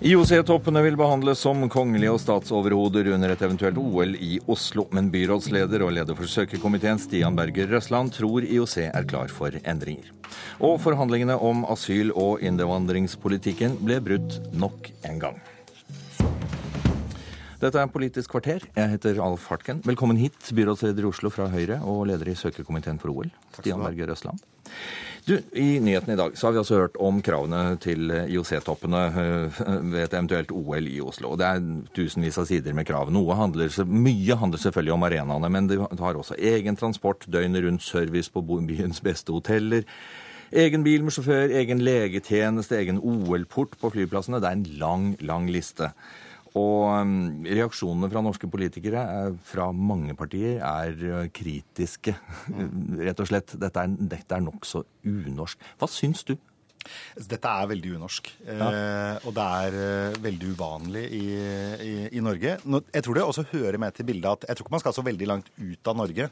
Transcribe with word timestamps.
IOC-toppene 0.00 0.80
vil 0.80 0.94
behandles 0.96 1.42
som 1.44 1.66
kongelige 1.68 2.14
og 2.14 2.22
statsoverhoder 2.22 3.10
under 3.12 3.34
et 3.34 3.42
eventuelt 3.44 3.76
OL 3.76 4.14
i 4.16 4.38
Oslo, 4.48 4.86
men 4.96 5.10
byrådsleder 5.12 5.82
og 5.84 5.92
leder 5.92 6.16
for 6.16 6.24
søkerkomiteen 6.24 6.96
Stian 7.02 7.36
Berger 7.36 7.68
Røsland 7.68 8.14
tror 8.16 8.46
IOC 8.46 8.78
er 8.86 9.04
klar 9.04 9.28
for 9.28 9.52
endringer. 9.60 10.08
Og 10.56 10.78
forhandlingene 10.80 11.36
om 11.36 11.66
asyl- 11.68 12.14
og 12.16 12.40
innvandringspolitikken 12.40 13.76
ble 13.84 14.00
brutt 14.00 14.38
nok 14.56 14.88
en 15.04 15.20
gang. 15.20 15.36
Dette 17.60 17.76
er 17.76 17.92
Politisk 17.92 18.32
kvarter. 18.32 18.64
Jeg 18.72 18.94
heter 18.94 19.20
Alf 19.20 19.50
Hartken. 19.52 19.84
Velkommen 19.84 20.16
hit, 20.16 20.40
byrådsleder 20.48 21.04
i 21.04 21.10
Oslo 21.12 21.28
fra 21.28 21.50
Høyre 21.52 21.82
og 21.84 22.06
leder 22.08 22.32
i 22.32 22.38
søkerkomiteen 22.40 22.96
for 23.02 23.12
OL, 23.12 23.28
Stian 23.58 23.84
Berger 23.84 24.08
Røsland. 24.14 24.40
Du, 25.26 25.34
I 25.52 25.80
nyhetene 25.82 26.14
i 26.14 26.18
dag 26.18 26.36
så 26.38 26.46
har 26.46 26.54
vi 26.54 26.60
også 26.62 26.78
hørt 26.78 26.96
om 27.02 27.20
kravene 27.24 27.76
til 27.82 28.08
IOC-toppene 28.10 29.02
eh, 29.08 29.60
ved 29.92 30.00
et 30.04 30.16
eventuelt 30.16 30.54
OL 30.54 30.88
i 30.88 30.96
Oslo. 31.04 31.34
Det 31.38 31.46
er 31.46 31.66
tusenvis 31.96 32.38
av 32.40 32.48
sider 32.48 32.76
med 32.76 32.88
krav. 32.88 33.10
Handler, 33.10 33.74
mye 33.84 34.38
handler 34.40 34.62
selvfølgelig 34.62 34.94
om 34.96 35.06
arenaene, 35.10 35.52
men 35.52 35.68
det 35.70 35.78
har 35.80 36.18
også 36.18 36.38
egen 36.38 36.78
transport, 36.80 37.28
døgnet 37.28 37.66
rundt 37.66 37.84
service 37.84 38.32
på 38.32 38.42
byens 38.42 39.02
beste 39.04 39.34
hoteller. 39.34 39.84
Egen 40.50 40.82
bil 40.82 41.04
med 41.06 41.14
sjåfør, 41.14 41.52
egen 41.60 41.84
legetjeneste, 41.84 42.80
egen 42.80 42.98
OL-port 42.98 43.76
på 43.78 43.92
flyplassene. 43.94 44.40
Det 44.42 44.48
er 44.48 44.58
en 44.58 44.80
lang, 44.80 45.12
lang 45.22 45.46
liste. 45.52 45.92
Og 46.58 46.86
um, 46.90 47.42
reaksjonene 47.46 48.10
fra 48.10 48.22
norske 48.24 48.48
politikere 48.50 49.04
fra 49.46 49.68
mange 49.70 50.16
partier 50.18 50.58
er 50.58 50.94
uh, 51.06 51.24
kritiske. 51.30 52.16
Rett 53.06 53.22
og 53.22 53.30
slett. 53.30 53.54
Dette 53.60 53.84
er, 53.86 53.98
dette 54.16 54.38
er 54.38 54.42
nokså 54.44 54.82
unorsk. 55.06 55.62
Hva 55.78 55.90
syns 55.90 56.26
du? 56.26 56.34
Dette 57.14 57.50
er 57.50 57.68
veldig 57.70 57.96
unorsk. 57.98 58.30
Ja. 58.46 58.68
Eh, 58.68 59.26
og 59.28 59.34
det 59.36 59.46
er 59.64 59.74
eh, 59.80 60.20
veldig 60.24 60.52
uvanlig 60.54 61.02
i, 61.12 61.24
i, 61.84 61.92
i 62.16 62.22
Norge. 62.24 62.56
Nå, 62.64 62.80
jeg 62.94 63.04
tror 63.04 63.18
det 63.18 63.24
også 63.26 63.44
hører 63.52 63.78
med 63.82 63.96
til 63.96 64.08
bildet 64.08 64.30
at 64.30 64.48
jeg 64.48 64.58
tror 64.58 64.66
ikke 64.66 64.76
man 64.78 64.84
skal 64.84 64.96
så 64.96 65.04
veldig 65.06 65.28
langt 65.28 65.52
ut 65.58 65.92
av 65.92 65.98
Norge. 66.00 66.30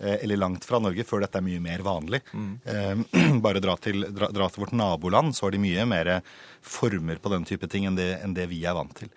Eh, 0.00 0.18
eller 0.24 0.36
langt 0.36 0.64
fra 0.68 0.80
Norge, 0.82 1.04
før 1.08 1.24
dette 1.24 1.40
er 1.40 1.46
mye 1.46 1.62
mer 1.62 1.84
vanlig. 1.86 2.22
Mm. 2.32 3.40
Bare 3.44 3.62
dra 3.64 3.76
til, 3.80 4.04
dra, 4.12 4.30
dra 4.34 4.48
til, 4.50 4.64
vårt 4.64 4.76
naboland, 4.76 5.36
så 5.36 5.46
har 5.46 5.56
de 5.56 5.62
mye 5.62 5.86
mer 5.88 6.12
former 6.60 7.20
på 7.22 7.32
den 7.32 7.46
type 7.48 7.68
ting 7.72 7.88
enn 7.88 7.98
det, 7.98 8.10
enn 8.24 8.36
det 8.36 8.48
vi 8.52 8.64
er 8.66 8.76
vant 8.76 8.96
til. 8.98 9.12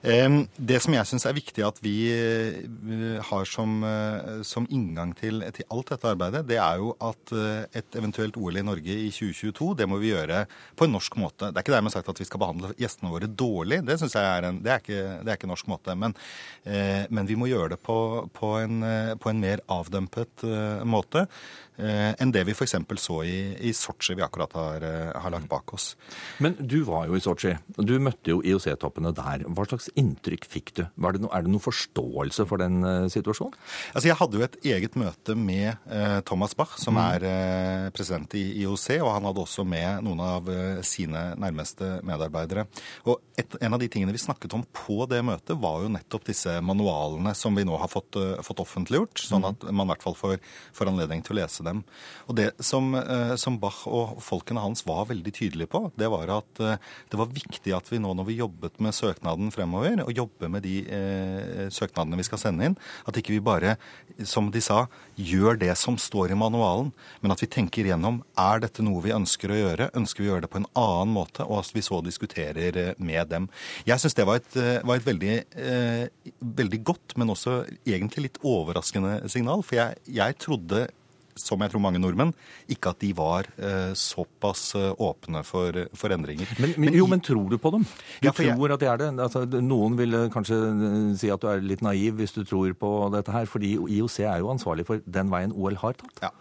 Det 0.00 0.78
som 0.80 0.94
jeg 0.96 1.08
syns 1.10 1.26
er 1.28 1.36
viktig 1.36 1.64
at 1.66 1.80
vi 1.84 1.94
eh, 2.08 3.18
har 3.28 3.44
som, 3.44 3.82
eh, 3.84 4.40
som 4.48 4.64
inngang 4.72 5.12
til, 5.18 5.44
til, 5.52 5.66
alt 5.68 5.92
dette 5.92 6.08
arbeidet, 6.08 6.46
det 6.48 6.56
er 6.56 6.80
jo 6.80 6.94
at 7.04 7.34
eh, 7.36 7.66
et 7.82 7.98
eventuelt 8.00 8.38
OL 8.40 8.56
i 8.56 8.64
Norge 8.64 8.96
i 8.96 9.10
2022, 9.12 9.74
det 9.76 9.88
må 9.90 10.00
vi 10.00 10.14
gjøre 10.14 10.46
på 10.72 10.88
en 10.88 10.96
norsk 10.96 11.20
måte. 11.20 11.50
Det 11.50 11.60
er 11.60 11.66
ikke 11.66 11.76
dermed 11.76 11.92
sagt 11.92 12.08
at 12.08 12.22
vi 12.22 12.28
skal 12.30 12.40
behandle 12.40 12.72
gjestene 12.80 13.12
våre 13.12 13.28
dårlig, 13.28 13.82
det 13.84 13.98
syns 14.00 14.16
jeg 14.16 14.24
er 14.24 14.48
en, 14.48 14.62
det 14.64 14.72
er 14.72 14.80
ikke, 14.80 15.02
det 15.20 15.34
er 15.34 15.36
ikke 15.36 15.52
norsk 15.52 15.68
måte. 15.68 15.98
Men, 16.00 16.16
men, 16.64 17.26
vi 17.28 17.36
må 17.36 17.50
gjøre 17.50 17.74
det 17.74 17.82
på, 17.84 17.96
på, 18.32 18.54
en, 18.62 18.80
på 19.20 19.30
en 19.30 19.42
mer 19.42 19.60
avdempet 19.70 20.46
måte 20.88 21.26
enn 21.80 22.32
det 22.34 22.42
vi 22.44 22.52
f.eks. 22.52 22.74
så 23.00 23.14
i, 23.24 23.36
i 23.64 23.70
Sotsji 23.76 24.18
vi 24.18 24.24
akkurat 24.24 24.52
har, 24.58 24.84
har 25.22 25.32
lagt 25.32 25.48
bak 25.48 25.72
oss. 25.72 25.94
Men 26.44 26.58
du 26.60 26.82
var 26.84 27.06
jo 27.08 27.16
i 27.16 27.22
Sotsji. 27.24 27.54
Du 27.78 27.94
møtte 28.02 28.34
jo 28.34 28.42
IOC-toppene 28.44 29.14
der. 29.16 29.46
Hva 29.48 29.64
slags 29.64 29.88
inntrykk 29.98 30.46
fikk 30.48 30.72
du? 30.76 30.82
Er 30.84 31.16
det 31.16 31.22
noen 31.22 31.62
forståelse 31.62 32.46
for 32.48 32.60
den 32.62 32.80
uh, 32.84 33.08
situasjonen? 33.10 33.56
Altså, 33.94 34.08
Jeg 34.10 34.18
hadde 34.20 34.38
jo 34.38 34.44
et 34.46 34.58
eget 34.72 34.96
møte 35.00 35.36
med 35.38 35.74
uh, 35.90 36.20
Thomas 36.26 36.54
Bach, 36.58 36.76
som 36.80 36.96
mm. 36.96 37.02
er 37.02 37.26
uh, 37.26 37.86
president 37.94 38.36
i 38.38 38.44
IOC, 38.62 38.86
og 39.00 39.12
han 39.14 39.28
hadde 39.28 39.44
også 39.44 39.64
med 39.68 40.04
noen 40.06 40.22
av 40.24 40.50
sine 40.86 41.30
nærmeste 41.40 41.98
medarbeidere. 42.06 42.66
Og 43.08 43.20
et, 43.38 43.56
En 43.60 43.74
av 43.76 43.80
de 43.82 43.88
tingene 43.92 44.14
vi 44.14 44.22
snakket 44.22 44.54
om 44.56 44.64
på 44.76 45.04
det 45.10 45.20
møtet, 45.26 45.56
var 45.60 45.82
jo 45.84 45.92
nettopp 45.92 46.26
disse 46.28 46.56
manualene 46.64 47.34
som 47.36 47.56
vi 47.56 47.64
nå 47.66 47.76
har 47.80 47.90
fått, 47.90 48.18
fått 48.46 48.62
offentliggjort, 48.62 49.20
sånn 49.26 49.44
mm. 49.44 49.48
at 49.50 49.68
man 49.70 49.88
i 49.88 49.92
hvert 49.94 50.04
fall 50.04 50.16
får, 50.18 50.36
får, 50.76 50.90
anledning 50.92 51.24
til 51.24 51.36
å 51.36 51.40
lese 51.40 51.66
dem. 51.66 51.82
Og 52.28 52.36
Det 52.38 52.50
som, 52.64 52.92
som 53.40 53.58
Bach 53.60 53.82
og 53.90 54.20
folkene 54.24 54.62
hans 54.62 54.84
var 54.88 55.08
veldig 55.10 55.32
tydelige 55.36 55.70
på, 55.72 55.82
det 56.00 56.08
var 56.12 56.30
at 56.40 56.60
det 56.60 57.18
var 57.20 57.32
viktig 57.34 57.74
at 57.76 57.90
vi 57.92 58.00
nå 58.02 58.14
når 58.16 58.28
vi 58.28 58.38
jobbet 58.40 58.80
med 58.82 58.96
søknaden 58.96 59.52
fremover, 59.54 59.79
fremover 59.80 60.04
og 60.06 60.16
jobbe 60.16 60.50
med 60.50 60.64
de 60.64 60.76
eh, 60.86 61.68
søknadene 61.72 62.18
vi 62.18 62.26
skal 62.26 62.40
sende 62.40 62.66
inn. 62.66 62.76
At 63.08 63.16
ikke 63.16 63.34
vi 63.34 63.40
bare, 63.40 63.76
som 64.24 64.50
de 64.52 64.60
sa, 64.60 64.86
gjør 65.16 65.58
det 65.60 65.72
som 65.78 65.96
står 65.98 66.32
i 66.32 66.38
manualen, 66.38 66.92
men 67.20 67.32
at 67.32 67.40
vi 67.42 67.50
tenker 67.50 67.88
gjennom 67.88 68.22
er 68.38 68.62
dette 68.62 68.84
noe 68.84 69.02
vi 69.04 69.14
ønsker 69.14 69.52
å 69.52 69.58
gjøre, 69.58 69.90
ønsker 69.96 70.22
vi 70.22 70.28
å 70.28 70.34
gjøre 70.34 70.46
det 70.46 70.52
på 70.52 70.60
en 70.62 70.70
annen 70.78 71.14
måte, 71.14 71.44
og 71.46 71.62
at 71.62 71.74
vi 71.74 71.84
så 71.84 72.00
diskuterer 72.04 72.76
eh, 72.76 72.94
med 72.98 73.30
dem. 73.30 73.48
Jeg 73.88 74.00
syns 74.02 74.16
det 74.18 74.28
var 74.28 74.40
et, 74.40 74.56
eh, 74.56 74.80
var 74.84 75.00
et 75.00 75.08
veldig, 75.08 75.36
eh, 75.56 76.32
veldig, 76.40 76.82
godt, 76.84 77.16
men 77.20 77.32
også 77.32 77.62
egentlig 77.84 78.28
litt 78.28 78.40
overraskende 78.46 79.28
signal. 79.30 79.62
For 79.66 79.78
jeg, 79.78 80.00
jeg 80.16 80.38
trodde 80.40 80.86
som 81.42 81.62
jeg 81.64 81.72
tror 81.72 81.82
mange 81.84 82.00
nordmenn, 82.02 82.32
ikke 82.70 82.94
at 82.94 83.00
de 83.02 83.10
var 83.16 83.48
eh, 83.58 83.92
såpass 83.98 84.74
eh, 84.78 84.90
åpne 85.00 85.42
for, 85.46 85.76
for 85.96 86.14
endringer. 86.14 86.50
Men, 86.60 86.74
men, 86.80 86.98
jo, 86.98 87.06
men 87.10 87.22
tror 87.24 87.46
du 87.50 87.58
på 87.60 87.74
dem? 87.74 87.86
Du 88.20 88.28
ja, 88.28 88.34
tror 88.34 88.50
jeg... 88.50 88.72
at 88.76 88.82
de 88.82 88.90
er 88.90 89.00
det? 89.04 89.12
Altså, 89.26 89.44
noen 89.60 89.96
vil 90.00 90.16
eh, 90.16 90.28
kanskje 90.32 90.58
eh, 90.70 90.98
si 91.20 91.32
at 91.32 91.42
du 91.42 91.48
er 91.52 91.64
litt 91.64 91.84
naiv 91.86 92.20
hvis 92.20 92.36
du 92.36 92.42
tror 92.44 92.74
på 92.78 92.92
dette 93.14 93.34
her, 93.34 93.48
fordi 93.50 93.76
IOC 93.78 94.20
er 94.24 94.42
jo 94.44 94.52
ansvarlig 94.52 94.86
for 94.88 95.02
den 95.06 95.32
veien 95.32 95.56
OL 95.56 95.80
har 95.80 95.98
tatt. 96.00 96.28
Ja, 96.28 96.34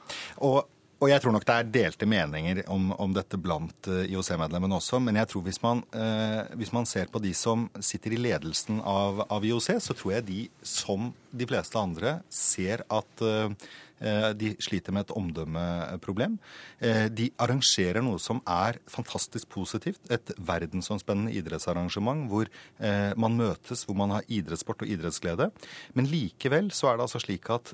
og 0.46 0.68
og 1.00 1.08
jeg 1.08 1.24
tror 1.24 1.32
nok 1.32 1.46
det 1.48 1.56
er 1.56 1.68
delte 1.72 2.08
meninger 2.10 2.58
om, 2.72 2.90
om 3.00 3.14
dette 3.16 3.40
blant 3.40 3.88
IOC-medlemmene 3.88 4.76
også. 4.76 5.00
Men 5.00 5.16
jeg 5.22 5.30
tror 5.32 5.46
hvis 5.46 5.62
man, 5.64 5.84
eh, 5.96 6.42
hvis 6.60 6.74
man, 6.76 6.88
ser 6.90 7.08
på 7.12 7.22
de 7.24 7.32
som 7.38 7.70
sitter 7.80 8.18
i 8.18 8.20
ledelsen 8.20 8.82
av, 8.84 9.24
av, 9.30 9.46
IOC, 9.46 9.70
så 9.80 9.96
tror 9.96 10.18
jeg 10.18 10.28
de, 10.28 10.40
som 10.60 11.14
de 11.32 11.48
fleste 11.48 11.80
andre, 11.80 12.18
ser 12.36 12.84
at 12.92 13.24
eh, 13.24 13.48
Eh, 13.48 13.89
de 14.40 14.54
sliter 14.64 14.96
med 14.96 15.08
et 15.08 15.14
omdømmeproblem. 15.16 16.38
Eh, 16.80 17.08
de 17.12 17.30
arrangerer 17.42 18.04
noe 18.06 18.20
som 18.22 18.42
er 18.48 18.80
fantastisk 18.90 19.50
positivt. 19.52 20.02
Et 20.14 20.34
verdensomspennende 20.38 21.34
idrettsarrangement 21.36 22.28
hvor 22.32 22.48
eh, 22.48 23.12
man 23.20 23.38
møtes, 23.40 23.86
hvor 23.88 23.98
man 24.00 24.16
har 24.16 24.28
idrettssport 24.28 24.86
og 24.86 24.94
idrettsglede. 24.96 25.50
Men 25.98 26.10
likevel 26.10 26.72
så 26.76 26.92
er 26.92 27.00
det 27.00 27.08
altså 27.08 27.24
slik 27.24 27.50
at 27.54 27.74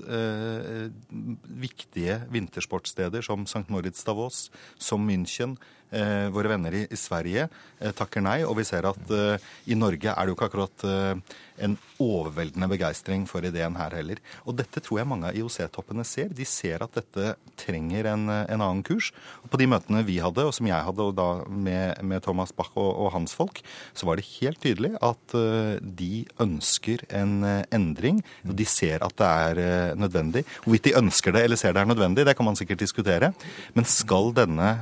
viktige 1.65 2.19
vintersportsteder 2.31 3.23
som 3.25 3.45
St. 3.49 3.65
Moritz 3.73 4.03
Davos, 4.05 4.49
som 4.81 5.05
München, 5.07 5.55
Eh, 5.93 6.27
våre 6.33 6.49
venner 6.49 6.73
i, 6.73 6.81
i 6.89 6.97
Sverige 6.97 7.45
eh, 7.45 7.91
takker 7.95 8.23
nei. 8.25 8.39
Og 8.43 8.57
vi 8.59 8.65
ser 8.67 8.87
at 8.89 9.11
eh, 9.13 9.51
i 9.69 9.77
Norge 9.77 10.11
er 10.11 10.25
det 10.25 10.33
jo 10.33 10.37
ikke 10.37 10.49
akkurat 10.49 10.87
en 11.55 11.77
overveldende 12.03 12.67
begeistring 12.67 13.23
for 13.29 13.45
ideen 13.47 13.77
her 13.79 13.93
heller. 13.95 14.19
Og 14.43 14.57
dette 14.59 14.81
tror 14.83 14.99
jeg 14.99 15.07
mange 15.07 15.29
av 15.29 15.37
IOC-toppene 15.39 16.03
ser. 16.07 16.33
De 16.35 16.43
ser 16.47 16.83
at 16.83 16.97
dette 16.97 17.35
trenger 17.59 18.09
en, 18.11 18.25
en, 18.27 18.59
annen 18.59 18.81
kurs. 18.83 19.13
Og 19.43 19.53
på 19.53 19.59
de 19.61 19.69
møtene 19.71 20.03
vi 20.07 20.17
hadde, 20.23 20.43
og 20.43 20.51
som 20.57 20.67
jeg 20.67 20.87
hadde 20.87 21.05
og 21.05 21.15
da 21.15 21.29
med, 21.47 22.01
med 22.03 22.25
Thomas 22.25 22.51
Bach 22.55 22.73
og, 22.75 22.89
og, 22.89 23.13
hans 23.15 23.35
folk, 23.37 23.61
så 23.95 24.09
var 24.09 24.19
det 24.19 24.27
helt 24.33 24.59
tydelig 24.65 24.91
at 24.99 25.37
uh, 25.37 25.77
de 25.79 26.25
ønsker 26.43 27.05
en 27.15 27.37
uh, 27.45 27.63
endring. 27.75 28.19
Og 28.43 28.57
de 28.59 28.67
ser 28.67 29.05
at 29.05 29.15
det 29.15 29.31
er 29.31 29.95
nødvendig. 29.95 30.43
Hvorvidt 30.65 30.89
de 30.89 30.97
ønsker 30.99 31.35
det 31.35 31.45
eller 31.47 31.59
ser 31.61 31.77
det 31.77 31.85
er 31.85 31.93
nødvendig, 31.93 32.27
det 32.27 32.35
kan 32.35 32.49
man 32.49 32.59
sikkert 32.59 32.83
diskutere. 32.83 33.31
Men 33.77 33.87
skal 33.87 34.33
denne 34.35 34.73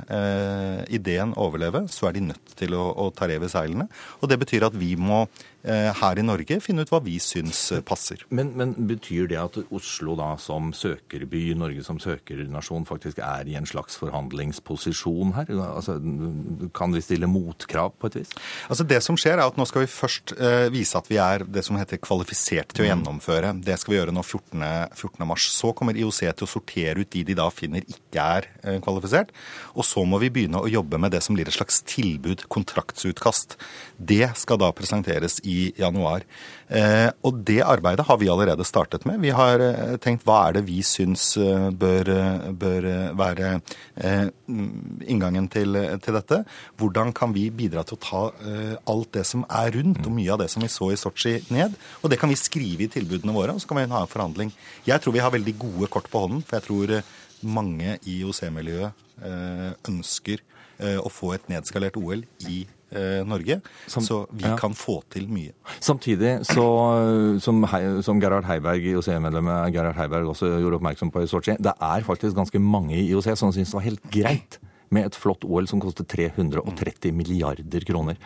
ideen 0.96 1.34
overleve, 1.40 1.84
så 1.92 2.08
er 2.08 2.16
de 2.16 2.28
nødt 2.30 2.54
til 2.58 2.76
å, 2.78 2.86
å 3.04 3.10
ta 3.14 3.28
rev 3.30 3.46
i 3.46 3.50
seilene. 3.52 3.88
Og 4.20 4.30
det 4.30 4.40
betyr 4.42 4.68
at 4.68 4.78
vi 4.78 4.94
må 5.00 5.24
her 5.64 6.18
i 6.20 6.24
Norge 6.24 6.58
finne 6.60 6.84
ut 6.84 6.90
hva 6.92 7.00
vi 7.04 7.14
syns 7.22 7.60
eh, 7.72 7.80
passer. 7.84 8.20
Men, 8.34 8.50
men, 8.58 8.74
betyr 8.88 9.28
det 9.30 9.38
at 9.40 9.56
Oslo 9.74 10.16
da 10.18 10.34
som 10.40 10.72
søkerby, 10.76 11.54
Norge 11.56 11.84
som 11.86 12.00
søkernasjon, 12.02 12.84
faktisk 12.88 13.22
er 13.24 13.48
i 13.48 13.56
en 13.56 13.68
slags 13.68 13.96
forhandlingsposisjon 14.00 15.32
her? 15.38 15.52
Altså, 15.64 15.96
kan 16.76 16.92
vi 16.92 17.02
stille 17.04 17.30
motkrav 17.30 17.94
på 17.96 18.10
et 18.10 18.18
vis? 18.20 18.34
Altså 18.68 18.84
Det 18.84 19.00
som 19.04 19.16
skjer 19.20 19.38
er 19.38 19.46
at 19.46 19.56
nå 19.56 19.64
skal 19.68 19.86
vi 19.86 19.90
først 19.90 20.34
uh, 20.36 20.66
vise 20.74 20.98
at 20.98 21.08
vi 21.08 21.18
er 21.22 21.46
det 21.48 21.64
som 21.64 21.78
heter 21.80 22.00
kvalifisert 22.02 22.74
til 22.74 22.84
å 22.84 22.86
mm. 22.86 22.90
gjennomføre. 22.90 23.54
Det 23.64 23.78
skal 23.80 23.94
vi 23.94 23.98
gjøre 24.00 24.16
nå 24.16 24.24
14. 24.24 24.66
14. 24.92 25.24
mars. 25.28 25.48
Så 25.54 25.72
kommer 25.76 25.96
IOC 25.96 26.20
til 26.26 26.48
å 26.48 26.50
sortere 26.50 27.00
ut 27.00 27.12
de 27.14 27.24
de 27.24 27.38
da 27.38 27.48
finner 27.54 27.84
ikke 27.88 28.28
er 28.36 28.50
kvalifisert. 28.84 29.32
Og 29.78 29.88
så 29.88 30.04
må 30.04 30.20
vi 30.22 30.32
begynne 30.34 30.60
å 30.60 30.70
jobbe 30.70 31.00
med 31.00 31.14
det 31.14 31.22
som 31.24 31.36
blir 31.36 31.48
et 31.48 31.56
slags 31.56 31.80
tilbud, 31.88 32.44
kontraktsutkast. 32.52 33.56
Det 33.96 34.28
skal 34.38 34.60
da 34.60 34.70
presenteres 34.76 35.40
i 35.48 35.53
i 35.54 35.62
januar. 35.78 36.26
Eh, 36.68 37.10
og 37.26 37.42
det 37.46 37.60
arbeidet 37.62 38.06
har 38.08 38.18
vi 38.18 38.28
allerede 38.32 38.64
startet 38.66 39.04
med. 39.06 39.20
Vi 39.22 39.32
har 39.36 39.60
eh, 39.62 39.96
tenkt 40.02 40.24
hva 40.26 40.40
er 40.48 40.56
det 40.56 40.64
vi 40.66 40.80
syns 40.86 41.34
eh, 41.36 41.68
bør, 41.70 42.10
bør 42.56 42.88
være 43.18 43.52
inngangen 45.08 45.46
til, 45.52 45.76
til, 46.02 46.16
dette. 46.16 46.40
Hvordan 46.80 47.12
kan 47.16 47.34
vi 47.36 47.46
bidra 47.54 47.84
til 47.86 47.96
å 47.96 48.02
ta 48.02 48.22
alt 48.90 49.10
det 49.16 49.24
som 49.28 49.44
er 49.48 49.72
rundt, 49.76 50.02
og 50.04 50.14
mye 50.16 50.32
av 50.34 50.42
det 50.42 50.50
som 50.52 50.64
vi 50.64 50.70
så 50.72 50.90
i 50.92 50.98
Sotsji, 51.00 51.36
ned. 51.54 51.76
Og 52.02 52.12
det 52.12 52.18
kan 52.20 52.32
vi 52.32 52.38
skrive 52.38 52.86
i 52.86 52.90
tilbudene 52.92 53.34
våre, 53.36 53.54
og 53.54 53.62
så 53.62 53.70
kan 53.70 53.80
vi 53.80 53.86
ha 53.92 54.02
en 54.04 54.10
forhandling. 54.10 54.52
Jeg 54.88 55.00
tror 55.02 55.16
vi 55.16 55.22
har 55.24 55.32
veldig 55.34 55.56
gode 55.60 55.90
kort 55.92 56.10
på 56.12 56.24
hånden, 56.24 56.44
for 56.44 56.58
jeg 56.58 56.66
tror 56.68 56.96
mange 57.46 57.98
i 58.04 58.20
IOC-miljøet 58.20 59.02
ønsker 59.88 60.42
å 61.00 61.10
få 61.12 61.34
et 61.36 61.44
nedskalert 61.52 61.96
OL 62.00 62.24
i 62.50 62.64
Norge, 63.26 63.56
Samt, 63.90 64.06
så 64.06 64.16
vi 64.30 64.44
ja. 64.46 64.52
kan 64.58 64.74
få 64.78 65.00
til 65.10 65.24
mye. 65.30 65.54
Samtidig 65.82 66.36
så, 66.46 66.66
som, 67.42 67.62
som 68.06 68.20
Gerhard 68.22 68.46
Heiberg, 68.46 68.86
IOC-medlemmet 68.92 69.72
Gerhard 69.74 69.98
Heiberg 69.98 70.30
også 70.30 70.50
gjorde 70.62 70.78
oppmerksom 70.78 71.10
på 71.14 71.24
i 71.24 71.30
Sotsji, 71.30 71.56
det 71.62 71.74
er 71.74 72.06
faktisk 72.06 72.36
ganske 72.38 72.60
mange 72.62 72.94
i 72.98 73.08
IOC 73.08 73.32
som 73.40 73.54
syns 73.54 73.72
det 73.72 73.78
var 73.78 73.86
helt 73.88 74.06
greit 74.14 74.58
med 74.94 75.08
et 75.08 75.18
flott 75.18 75.42
OL 75.46 75.66
som 75.70 75.82
koster 75.82 76.06
330 76.06 77.14
milliarder 77.16 77.86
kroner. 77.88 78.18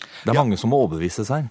Det 0.00 0.32
er 0.32 0.36
ja. 0.36 0.42
mange 0.42 0.58
som 0.60 0.72
må 0.72 0.80
overbevises 0.84 1.32
her. 1.32 1.48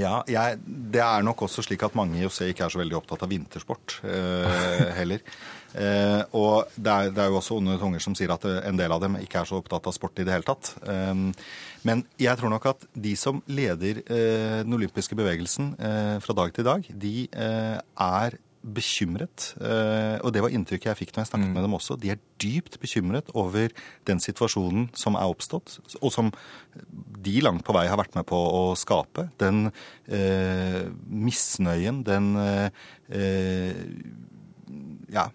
Ja, 0.00 0.20
jeg, 0.30 0.58
Det 0.64 1.02
er 1.04 1.24
nok 1.26 1.46
også 1.46 1.64
slik 1.66 1.82
at 1.86 1.96
mange 1.98 2.18
i 2.18 2.24
José 2.24 2.50
ikke 2.50 2.66
er 2.66 2.72
så 2.72 2.80
veldig 2.80 2.98
opptatt 3.00 3.24
av 3.26 3.30
vintersport 3.32 4.00
eh, 4.08 4.90
heller. 4.98 5.24
Eh, 5.70 6.22
og 6.34 6.70
det 6.74 6.90
er, 6.90 7.12
det 7.14 7.22
er, 7.22 7.30
jo 7.30 7.38
også 7.38 7.60
onde 7.60 7.76
tunger 7.78 8.02
som 8.02 8.16
sier 8.18 8.32
at 8.34 8.46
eh, 8.48 8.58
en 8.66 8.78
del 8.78 8.90
av 8.90 9.02
dem 9.04 9.18
ikke 9.20 9.42
er 9.42 9.50
så 9.50 9.60
opptatt 9.60 9.86
av 9.86 9.94
sport 9.94 10.18
i 10.18 10.26
det 10.26 10.34
hele 10.34 10.46
tatt. 10.48 10.72
Eh, 10.82 11.14
men 11.86 12.04
jeg 12.20 12.40
tror 12.40 12.52
nok 12.52 12.70
at 12.72 12.86
de 12.94 13.14
som 13.18 13.42
leder 13.50 14.02
eh, 14.02 14.60
den 14.64 14.76
olympiske 14.76 15.18
bevegelsen 15.18 15.74
eh, 15.78 16.16
fra 16.24 16.36
dag 16.42 16.54
til 16.56 16.66
dag, 16.66 16.88
de 17.06 17.14
er 17.30 18.40
bekymret, 18.60 19.54
eh, 19.64 20.18
og 20.20 20.34
det 20.34 20.42
var 20.44 20.52
inntrykket 20.52 20.90
jeg 20.90 20.98
fikk 20.98 21.12
når 21.14 21.22
jeg 21.22 21.30
snakket 21.30 21.48
mm. 21.48 21.54
med 21.56 21.64
dem 21.64 21.76
også. 21.78 21.96
De 22.00 22.10
er 22.12 22.20
dypt 22.42 22.76
bekymret 22.82 23.30
over 23.32 23.72
den 24.08 24.20
situasjonen 24.20 24.90
som 24.96 25.16
er 25.16 25.32
oppstått, 25.32 25.78
og 26.00 26.12
som 26.12 26.28
de 27.24 27.36
langt 27.44 27.64
på 27.64 27.74
vei 27.76 27.86
har 27.88 28.00
vært 28.00 28.18
med 28.18 28.28
på 28.28 28.36
å 28.36 28.64
skape. 28.78 29.30
Den 29.40 29.70
eh, 30.12 30.90
misnøyen, 31.08 32.02
den 32.04 32.34
eh, 32.36 32.68
ja, 35.10 35.26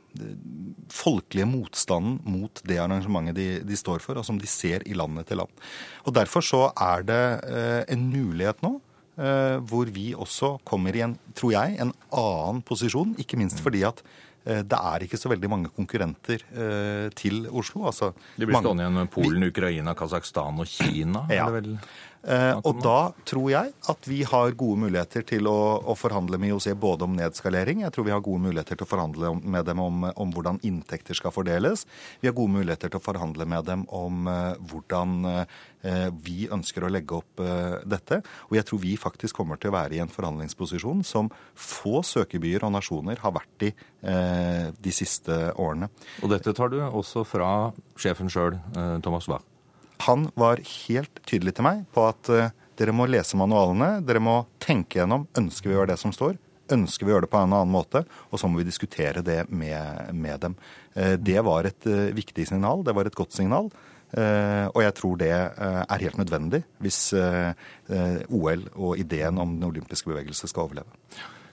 folkelige 0.94 1.50
motstanden 1.50 2.20
mot 2.30 2.62
det 2.70 2.78
arrangementet 2.80 3.40
de, 3.40 3.48
de, 3.66 3.80
står 3.80 4.06
for, 4.06 4.22
og 4.22 4.28
som 4.28 4.38
de 4.40 4.50
ser 4.50 4.86
i 4.86 4.96
land 4.96 5.18
etter 5.22 5.42
land. 5.42 5.66
Og 6.06 6.14
Derfor 6.16 6.46
så 6.46 6.68
er 6.72 7.10
det 7.10 7.24
eh, 7.50 7.82
en 7.96 8.12
mulighet 8.14 8.62
nå 8.66 8.78
Eh, 8.78 8.95
hvor 9.16 9.90
vi 9.96 10.10
også 10.12 10.58
kommer 10.68 10.96
i 10.96 11.04
en, 11.06 11.18
tror 11.38 11.54
jeg, 11.56 11.78
en 11.80 11.94
annen 12.12 12.62
posisjon. 12.68 13.16
Ikke 13.22 13.40
minst 13.40 13.62
fordi 13.64 13.86
at 13.88 14.02
eh, 14.46 14.60
det 14.68 14.80
er 14.80 15.06
ikke 15.06 15.20
så 15.20 15.32
veldig 15.32 15.52
mange 15.52 15.72
konkurrenter 15.76 16.44
eh, 16.52 17.08
til 17.16 17.46
Oslo. 17.48 17.86
Altså, 17.92 18.12
det 18.36 18.50
blir 18.50 18.60
stående 18.60 18.84
igjen 18.84 19.00
med 19.00 19.14
Polen, 19.14 19.48
Ukraina, 19.48 19.96
Kasakhstan 19.98 20.60
og 20.60 20.68
Kina? 20.68 21.26
Ja. 21.32 21.48
Eh, 22.26 22.58
og 22.66 22.80
da 22.82 23.12
tror 23.28 23.50
jeg 23.52 23.72
at 23.92 24.08
vi 24.10 24.24
har 24.26 24.56
gode 24.58 24.82
muligheter 24.82 25.26
til 25.30 25.46
å, 25.50 25.58
å, 25.86 25.94
forhandle 25.98 26.40
med 26.42 26.56
IOC 26.56 26.72
både 26.82 27.06
om 27.06 27.14
nedskalering, 27.18 27.84
jeg 27.86 27.94
tror 27.94 28.08
vi 28.08 28.16
har 28.16 28.24
gode 28.26 28.48
muligheter 28.48 28.80
til 28.80 28.88
å 28.88 28.90
forhandle 28.90 29.34
med 29.44 29.68
dem 29.70 29.84
om, 29.84 30.08
om, 30.10 30.34
hvordan 30.34 30.58
inntekter 30.66 31.18
skal 31.18 31.34
fordeles. 31.36 31.86
Vi 32.24 32.30
har 32.30 32.38
gode 32.38 32.56
muligheter 32.58 32.90
til 32.90 33.02
å 33.02 33.06
forhandle 33.06 33.46
med 33.50 33.70
dem 33.70 33.86
om 33.94 34.26
uh, 34.30 34.58
hvordan 34.72 35.16
uh, 35.30 35.46
vi 36.26 36.48
ønsker 36.50 36.86
å 36.86 36.90
legge 36.90 37.20
opp 37.20 37.44
uh, 37.46 37.78
dette. 37.86 38.24
Og 38.50 38.58
jeg 38.58 38.70
tror 38.70 38.82
vi 38.82 38.96
faktisk 38.98 39.38
kommer 39.38 39.62
til 39.62 39.70
å 39.70 39.78
være 39.78 39.98
i 39.98 40.02
en 40.04 40.12
forhandlingsposisjon 40.12 41.06
som 41.06 41.30
få 41.54 42.02
søkebyer 42.06 42.66
og 42.66 42.74
nasjoner 42.80 43.22
har 43.22 43.36
vært 43.38 43.70
i 43.70 43.76
de 44.06 44.92
siste 44.94 45.34
årene. 45.58 45.90
Og 46.22 46.30
dette 46.30 46.54
tar 46.54 46.70
du 46.70 46.78
også 46.86 47.26
fra 47.26 47.72
sjefen 47.98 48.30
sjøl, 48.30 48.60
Thomas 49.02 49.30
Wach? 49.32 49.55
Han 50.04 50.30
var 50.36 50.62
helt 50.88 51.22
tydelig 51.28 51.56
til 51.56 51.68
meg 51.68 51.86
på 51.96 52.06
at 52.10 52.32
uh, 52.32 52.50
dere 52.80 52.96
må 52.96 53.08
lese 53.08 53.38
manualene, 53.40 54.02
dere 54.06 54.24
må 54.24 54.42
tenke 54.64 55.00
gjennom 55.00 55.28
ønsker 55.38 55.70
vi 55.70 55.76
å 55.76 55.80
gjøre 55.80 55.94
det 55.94 56.02
som 56.02 56.14
står, 56.16 56.38
ønsker 56.76 57.06
vi 57.06 57.14
å 57.14 57.16
gjøre 57.16 57.28
det 57.28 57.32
på 57.32 57.40
en 57.40 57.54
annen 57.54 57.72
måte, 57.72 58.02
og 58.32 58.42
så 58.42 58.50
må 58.50 58.60
vi 58.60 58.68
diskutere 58.68 59.22
det 59.26 59.44
med, 59.50 60.12
med 60.14 60.42
dem. 60.44 60.58
Uh, 60.98 61.16
det 61.22 61.40
var 61.48 61.70
et 61.70 61.90
uh, 61.90 62.10
viktig 62.16 62.48
signal, 62.52 62.84
det 62.86 62.96
var 62.98 63.08
et 63.10 63.18
godt 63.18 63.36
signal. 63.36 63.72
og 64.16 64.78
jeg 64.80 64.94
tror 64.96 65.18
det 65.20 65.28
er 65.34 66.04
helt 66.04 66.18
nødvendig 66.18 66.62
hvis 66.80 67.00
OL 67.12 68.62
og 68.78 69.02
ideen 69.02 69.42
om 69.42 69.58
den 69.58 69.68
olympiske 69.68 70.08
bevegelse 70.08 70.48
skal 70.48 70.70
overleve. 70.70 70.88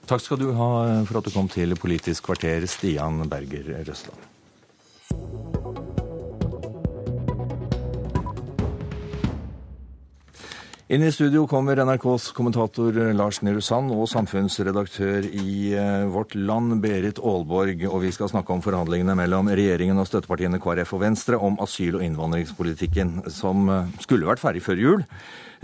Takk 0.07 0.23
skal 0.23 0.39
du 0.39 0.53
ha 0.55 0.69
for 1.09 1.19
at 1.19 1.27
du 1.27 1.33
kom 1.35 1.49
til 1.51 1.75
Politisk 1.81 2.29
kvarter, 2.29 2.69
Stian 2.71 3.25
Berger 3.33 3.73
Røsland. 3.89 4.29
Inn 10.93 11.07
i 11.07 11.09
studio 11.09 11.47
kommer 11.49 11.79
NRKs 11.81 12.27
kommentator 12.37 12.93
Lars 13.17 13.39
Nehru 13.41 13.63
Sand 13.65 13.89
og 13.95 14.11
samfunnsredaktør 14.13 15.25
i 15.25 15.71
eh, 15.73 16.03
Vårt 16.13 16.35
Land, 16.37 16.75
Berit 16.85 17.17
Aalborg. 17.17 17.87
Og 17.89 18.03
vi 18.03 18.11
skal 18.13 18.29
snakke 18.29 18.53
om 18.53 18.61
forhandlingene 18.61 19.15
mellom 19.17 19.49
regjeringen 19.49 19.97
og 19.97 20.05
støttepartiene 20.11 20.61
KrF 20.61 20.93
og 20.93 21.01
Venstre 21.01 21.39
om 21.41 21.57
asyl- 21.65 21.97
og 21.97 22.05
innvandringspolitikken, 22.05 23.23
som 23.33 23.73
eh, 23.73 23.89
skulle 24.05 24.29
vært 24.29 24.43
ferdig 24.43 24.61
før 24.67 24.83
jul, 24.83 25.07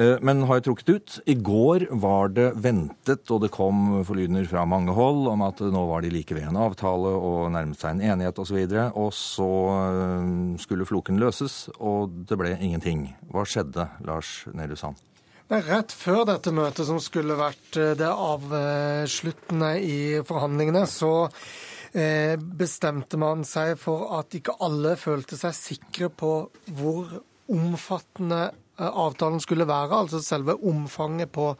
eh, 0.00 0.14
men 0.24 0.46
har 0.48 0.62
trukket 0.64 0.94
ut. 0.94 1.18
I 1.28 1.36
går 1.36 1.84
var 2.00 2.32
det 2.32 2.46
ventet, 2.64 3.28
og 3.28 3.44
det 3.44 3.52
kom 3.52 3.98
forlydender 4.08 4.48
fra 4.48 4.64
mange 4.64 4.96
hold 4.96 5.28
om 5.34 5.44
at 5.44 5.60
nå 5.60 5.82
var 5.90 6.06
de 6.06 6.14
like 6.14 6.38
ved 6.38 6.48
en 6.48 6.62
avtale 6.70 7.12
og 7.18 7.50
nærmet 7.52 7.76
seg 7.76 7.98
en 7.98 8.14
enighet 8.14 8.40
osv. 8.40 8.62
Og, 8.64 9.12
så 9.12 9.44
og 9.52 10.56
så 10.56 10.64
skulle 10.64 10.88
floken 10.88 11.20
løses, 11.20 11.66
og 11.76 12.16
det 12.24 12.40
ble 12.40 12.56
ingenting. 12.56 13.10
Hva 13.28 13.44
skjedde, 13.44 13.90
Lars 14.08 14.38
Nehru 14.56 14.80
Sand? 14.80 15.04
Det 15.48 15.62
er 15.62 15.68
rett 15.70 15.92
før 15.96 16.26
dette 16.28 16.52
møtet, 16.52 16.84
som 16.84 16.98
skulle 17.00 17.32
vært 17.38 17.76
eh, 17.80 17.94
det 17.96 18.08
avsluttende 18.12 19.70
i 19.80 20.00
forhandlingene, 20.28 20.82
så 20.84 21.12
eh, 21.96 22.34
bestemte 22.36 23.16
man 23.16 23.46
seg 23.48 23.78
for 23.80 24.10
at 24.18 24.36
ikke 24.36 24.58
alle 24.66 24.92
følte 25.00 25.40
seg 25.40 25.56
sikre 25.56 26.10
på 26.12 26.32
hvor 26.76 27.14
omfattende 27.48 28.42
eh, 28.50 28.90
avtalen 28.90 29.40
skulle 29.40 29.64
være, 29.70 30.02
altså 30.02 30.20
selve 30.20 30.58
omfanget 30.68 31.32
på, 31.32 31.54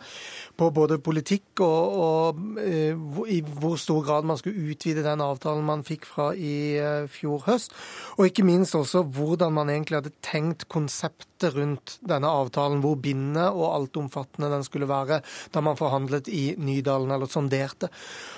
på 0.60 0.68
både 0.76 1.00
politikk 1.00 1.64
og, 1.64 1.96
og 2.04 3.24
i 3.32 3.40
hvor 3.40 3.80
stor 3.80 4.04
grad 4.04 4.28
man 4.28 4.36
skulle 4.36 4.68
utvide 4.68 5.06
den 5.06 5.24
avtalen 5.24 5.64
man 5.64 5.86
fikk 5.88 6.04
fra 6.12 6.34
i 6.36 6.76
fjor 7.08 7.48
høst. 7.48 7.72
Og 8.20 8.28
ikke 8.28 8.44
minst 8.44 8.76
også 8.76 9.06
hvordan 9.16 9.56
man 9.62 9.72
egentlig 9.72 10.02
hadde 10.02 10.18
tenkt 10.20 10.68
konsept 10.68 11.37
debatter 11.38 11.60
rundt 11.60 11.98
denne 12.00 12.28
avtalen, 12.28 12.80
hvor 12.82 12.96
bindende 12.96 13.50
og 13.52 13.74
altomfattende 13.74 14.50
den 14.50 14.64
skulle 14.64 14.88
være 14.88 15.20
da 15.52 15.60
man 15.60 15.76
forhandlet 15.76 16.28
i 16.28 16.54
Nydalen, 16.58 17.10
eller 17.10 17.26
sonderte. 17.26 17.88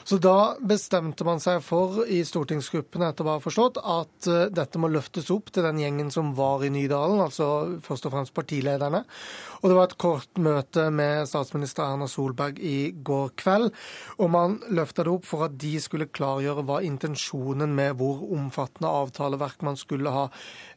Så 0.05 0.19
da 0.19 0.57
bestemte 0.61 1.25
man 1.25 1.41
seg 1.41 1.63
for 1.63 2.05
i 2.07 2.23
stortingsgruppene, 2.25 3.11
etter 3.11 3.25
hva 3.25 3.37
jeg 3.37 3.41
har 3.41 3.47
forstått, 3.47 3.81
at 3.81 4.29
eh, 4.29 4.51
dette 4.53 4.79
må 4.79 4.91
løftes 4.91 5.31
opp 5.31 5.51
til 5.53 5.65
den 5.65 5.81
gjengen 5.81 6.11
som 6.11 6.35
var 6.35 6.65
i 6.65 6.71
Nydalen, 6.71 7.21
altså 7.21 7.79
først 7.83 8.07
og 8.07 8.15
fremst 8.15 8.35
partilederne. 8.35 9.05
Og 9.61 9.69
det 9.69 9.77
var 9.77 9.89
et 9.89 9.99
kort 10.01 10.41
møte 10.41 10.89
med 10.91 11.29
statsminister 11.29 11.85
Erna 11.85 12.09
Solberg 12.09 12.61
i 12.61 12.93
går 12.93 13.35
kveld, 13.41 13.71
og 14.19 14.33
man 14.33 14.59
løfta 14.71 15.05
det 15.05 15.13
opp 15.13 15.29
for 15.29 15.47
at 15.47 15.57
de 15.61 15.75
skulle 15.83 16.11
klargjøre 16.11 16.65
hva 16.67 16.81
intensjonen 16.87 17.75
med 17.77 17.97
hvor 18.01 18.25
omfattende 18.37 18.91
avtaleverk 19.01 19.65
man 19.67 19.79
skulle 19.81 20.13
ha 20.15 20.27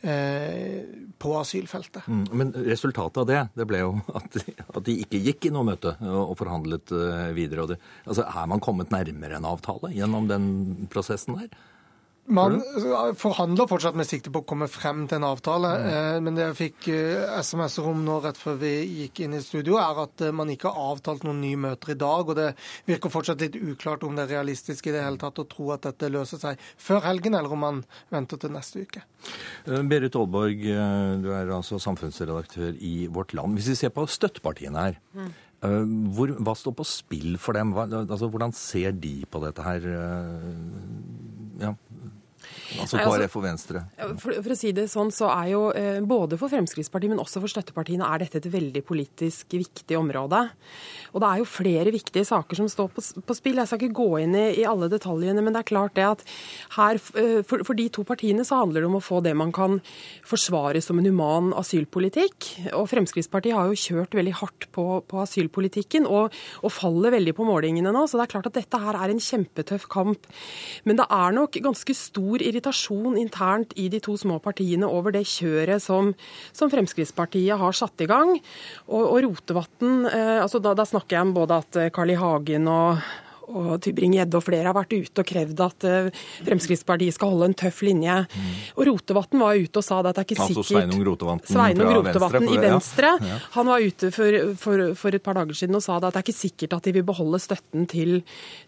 eh, 0.03 0.84
på 1.20 1.36
asylfeltet. 1.39 2.10
Mm, 2.13 2.24
men 2.38 2.53
resultatet 2.67 3.17
av 3.24 3.27
det 3.29 3.41
det 3.58 3.65
ble 3.70 3.82
jo 3.82 3.91
at 4.20 4.38
at 4.43 4.82
de 4.86 4.98
ikke 5.01 5.22
gikk 5.24 5.50
i 5.50 5.53
noe 5.53 5.65
møte 5.67 5.96
og 6.03 6.36
forhandlet 6.39 6.93
videre. 6.93 7.34
videre. 7.38 7.67
Det, 7.74 7.77
altså, 8.05 8.25
Er 8.27 8.50
man 8.50 8.62
kommet 8.63 8.93
nærmere 8.93 9.39
en 9.39 9.48
avtale 9.50 9.93
gjennom 9.93 10.27
den 10.29 10.46
prosessen 10.93 11.39
der? 11.39 11.50
Man 12.25 12.62
forhandler 13.20 13.68
fortsatt 13.68 13.98
med 14.00 14.08
sikte 14.08 14.32
på 14.32 14.44
å 14.44 14.46
komme 14.48 14.70
frem 14.72 15.01
til 15.12 15.20
en 15.20 15.25
avtale. 15.27 15.72
Mm. 15.84 16.24
Men 16.24 16.38
det 16.38 16.46
jeg 16.46 16.58
fikk 16.60 16.88
eh, 16.94 17.34
SMS-er 17.44 17.89
om 17.89 18.00
nå 18.06 18.20
rett 18.24 18.39
før 18.39 18.56
vi 18.62 18.72
gikk 19.03 19.24
inn 19.25 19.36
i 19.36 19.42
studio, 19.44 19.75
er 19.82 20.00
at 20.06 20.24
man 20.36 20.51
ikke 20.53 20.72
har 20.72 20.94
avtalt 20.94 21.27
noen 21.27 21.42
nye 21.44 21.60
møter 21.60 21.94
i 21.94 21.98
dag. 22.00 22.32
Og 22.32 22.39
det 22.39 22.50
virker 22.88 23.12
fortsatt 23.12 23.44
litt 23.44 23.60
uklart 23.60 24.08
om 24.08 24.15
det 24.15 24.27
er 24.27 24.38
realistisk 24.38 24.88
i 24.88 24.96
det 24.96 25.03
hele 25.03 25.20
tatt 25.20 25.44
å 25.44 25.48
tro 25.51 25.74
at 25.75 25.84
dette 25.89 26.12
løser 26.13 26.39
seg 26.39 26.68
før 26.80 27.03
helgen, 27.10 27.36
eller 27.36 27.51
om 27.51 27.65
man 27.68 27.84
venter 28.13 28.39
til 28.39 28.56
neste 28.56 28.88
uke. 28.88 29.03
Berit 29.68 30.15
Aalborg, 30.20 30.63
du 31.24 31.30
er 31.36 31.51
altså 31.56 31.80
samfunnsredaktør 31.82 32.77
i 32.80 33.10
Vårt 33.12 33.36
Land. 33.36 33.60
Hvis 33.60 33.74
vi 33.74 33.82
ser 33.84 33.96
på 33.96 34.08
støttepartiene 34.08 34.88
her. 34.88 35.01
Mm. 35.18 35.34
Hvor, 35.63 36.34
hva 36.43 36.53
står 36.60 36.74
på 36.75 36.86
spill 36.88 37.38
for 37.39 37.55
dem? 37.55 37.72
Hva, 37.75 37.86
altså, 38.03 38.27
hvordan 38.27 38.51
ser 38.58 38.91
de 39.00 39.22
på 39.32 39.39
dette 39.46 39.63
her? 39.63 39.86
Ja, 41.62 41.72
Altså 42.82 43.00
KrF 43.00 43.36
og 43.38 43.44
Venstre? 43.46 43.84
For, 44.22 44.39
for, 44.39 44.53
å 44.53 44.58
si 44.58 44.72
det 44.75 44.86
sånn, 44.92 45.12
så 45.13 45.30
er 45.34 45.50
jo 45.53 45.62
eh, 45.77 46.00
både 46.06 46.38
for 46.42 46.51
Fremskrittspartiet, 46.51 47.12
men 47.12 47.22
også 47.22 47.42
for 47.44 47.51
støttepartiene, 47.51 48.08
er 48.08 48.24
dette 48.24 48.39
et 48.42 48.50
veldig 48.53 48.84
politisk 48.88 49.56
viktig 49.56 49.98
område. 50.00 50.42
Og 51.13 51.22
det 51.22 51.30
er 51.30 51.42
jo 51.42 51.50
flere 51.50 51.94
viktige 51.94 52.25
saker 52.27 52.62
som 52.62 52.70
står 52.72 52.89
på, 52.96 53.03
på 53.27 53.38
spill. 53.38 53.60
Jeg 53.62 53.70
skal 53.70 53.82
ikke 53.82 54.00
gå 54.00 54.10
inn 54.24 54.38
i, 54.38 54.46
i, 54.62 54.65
alle 54.68 54.89
detaljene, 54.92 55.44
men 55.46 55.56
det 55.56 55.63
er 55.63 55.70
klart 55.70 55.96
det 56.00 56.08
at 56.08 56.25
her, 56.77 57.00
eh, 57.20 57.39
for, 57.48 57.65
for, 57.68 57.77
de 57.77 57.88
to 57.94 58.06
partiene 58.08 58.46
så 58.48 58.62
handler 58.63 58.84
det 58.84 58.89
om 58.89 59.00
å 59.00 59.03
få 59.03 59.22
det 59.25 59.36
man 59.38 59.53
kan 59.56 59.80
forsvare 60.27 60.82
som 60.84 61.00
en 61.00 61.10
human 61.10 61.53
asylpolitikk. 61.60 62.50
Og 62.77 62.89
Fremskrittspartiet 62.92 63.58
har 63.58 63.70
jo 63.70 63.80
kjørt 63.80 64.18
veldig 64.18 64.36
hardt 64.42 64.70
på, 64.75 64.88
på 65.08 65.22
asylpolitikken 65.24 66.10
og, 66.10 66.34
og 66.63 66.74
faller 66.74 67.13
veldig 67.18 67.36
på 67.38 67.48
målingene 67.48 67.94
nå. 67.94 68.06
Så 68.10 68.20
det 68.20 68.27
er 68.27 68.34
klart 68.36 68.50
at 68.50 68.58
dette 68.58 68.82
her 68.82 68.98
er 68.98 69.13
en 69.13 69.24
kjempetøff 69.24 69.88
kamp. 69.92 70.27
Men 70.88 71.00
det 71.00 71.08
er 71.13 71.38
nok 71.38 71.62
ganske 71.63 71.96
stor 71.98 72.42
irritasjon 72.42 72.62
irritasjon 72.63 73.17
internt 73.20 73.74
i 73.75 73.89
de 73.91 74.00
to 74.00 74.15
små 74.17 74.39
partiene 74.39 74.88
over 74.88 75.12
det 75.12 75.25
kjøret 75.27 75.84
som, 75.84 76.13
som 76.55 76.72
Fremskrittspartiet 76.72 77.60
har 77.60 77.75
satt 77.75 78.01
i 78.01 78.08
gang. 78.08 78.38
Og, 78.88 79.03
og 79.03 79.20
Rotevatn, 79.27 80.08
eh, 80.08 80.39
altså 80.41 80.63
da, 80.63 80.74
da, 80.77 80.88
snakker 80.88 81.17
jeg 81.20 81.27
om 81.27 81.36
både 81.36 81.60
at 81.60 81.82
Carl 81.93 82.13
I. 82.13 82.17
Hagen 82.24 82.67
og 82.72 83.03
og 83.51 83.79
Tybring-Gjedde 83.83 84.39
og 84.39 84.45
flere 84.45 84.69
har 84.69 84.75
vært 84.75 84.93
ute 84.93 85.23
og 85.23 85.27
krevd 85.27 85.63
at 85.65 85.85
uh, 85.88 86.23
Fremskrittspartiet 86.47 87.15
skal 87.15 87.33
holde 87.33 87.50
en 87.51 87.57
tøff 87.57 87.81
linje. 87.85 88.15
Mm. 88.23 88.53
Og 88.77 88.88
Rotevatn 88.89 89.41
var 89.43 89.59
ute 89.59 89.81
og 89.81 89.85
sa 89.85 90.00
det 90.01 90.13
at 90.13 90.19
det 90.19 90.23
er 90.23 90.27
ikke 90.29 90.45
altså, 90.45 90.63
sikkert 90.63 90.71
Sveinung 90.71 91.05
Rotevatn, 91.07 91.43
Sveinung 91.50 91.91
Rotevatn 92.00 92.47
i 92.47 92.59
Venstre. 92.62 93.12
Ja. 93.23 93.39
Han 93.57 93.69
var 93.71 93.83
ute 93.83 94.12
for, 94.15 94.39
for, 94.59 94.85
for, 95.00 95.17
et 95.17 95.25
par 95.25 95.38
dager 95.39 95.59
siden 95.59 95.79
og 95.79 95.85
sa 95.85 96.00
det 96.00 96.09
at 96.09 96.17
det 96.17 96.21
er 96.21 96.27
ikke 96.27 96.38
sikkert 96.39 96.77
at 96.77 96.88
de 96.88 96.95
vil 96.97 97.07
beholde 97.07 97.41
støtten 97.43 97.88
til, 97.91 98.15